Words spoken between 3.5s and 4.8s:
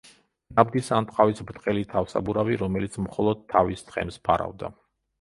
თავის თხემს ფარავდა.